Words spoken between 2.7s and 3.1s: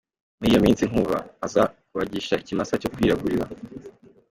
cyo